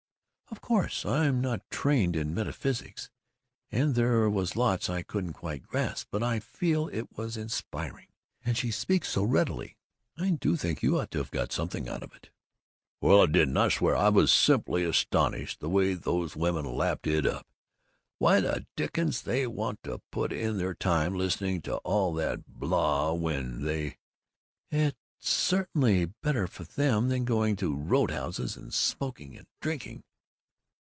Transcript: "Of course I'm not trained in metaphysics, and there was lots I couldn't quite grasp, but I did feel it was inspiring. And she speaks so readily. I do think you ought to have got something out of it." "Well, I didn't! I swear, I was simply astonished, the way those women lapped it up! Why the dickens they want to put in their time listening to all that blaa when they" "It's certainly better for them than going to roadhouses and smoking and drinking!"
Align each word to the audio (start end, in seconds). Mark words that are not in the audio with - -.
"Of 0.51 0.59
course 0.59 1.05
I'm 1.05 1.39
not 1.39 1.69
trained 1.69 2.13
in 2.15 2.33
metaphysics, 2.33 3.09
and 3.71 3.95
there 3.95 4.29
was 4.29 4.57
lots 4.57 4.89
I 4.89 5.01
couldn't 5.01 5.31
quite 5.33 5.63
grasp, 5.65 6.07
but 6.11 6.21
I 6.21 6.35
did 6.35 6.43
feel 6.43 6.87
it 6.89 7.17
was 7.17 7.35
inspiring. 7.37 8.07
And 8.43 8.57
she 8.57 8.69
speaks 8.69 9.07
so 9.07 9.23
readily. 9.23 9.77
I 10.17 10.29
do 10.31 10.57
think 10.57 10.83
you 10.83 10.99
ought 10.99 11.09
to 11.11 11.19
have 11.19 11.31
got 11.31 11.53
something 11.53 11.87
out 11.87 12.03
of 12.03 12.13
it." 12.13 12.31
"Well, 12.99 13.21
I 13.21 13.25
didn't! 13.27 13.55
I 13.55 13.69
swear, 13.69 13.95
I 13.95 14.09
was 14.09 14.31
simply 14.31 14.83
astonished, 14.83 15.61
the 15.61 15.69
way 15.69 15.93
those 15.93 16.35
women 16.35 16.65
lapped 16.65 17.07
it 17.07 17.25
up! 17.25 17.47
Why 18.17 18.41
the 18.41 18.65
dickens 18.75 19.21
they 19.21 19.47
want 19.47 19.81
to 19.83 20.01
put 20.11 20.33
in 20.33 20.57
their 20.57 20.75
time 20.75 21.15
listening 21.17 21.61
to 21.63 21.77
all 21.77 22.13
that 22.15 22.59
blaa 22.59 23.13
when 23.17 23.63
they" 23.63 23.97
"It's 24.69 24.97
certainly 25.17 26.05
better 26.21 26.45
for 26.45 26.65
them 26.65 27.07
than 27.07 27.23
going 27.23 27.55
to 27.57 27.73
roadhouses 27.75 28.57
and 28.57 28.73
smoking 28.73 29.37
and 29.37 29.47
drinking!" 29.61 30.03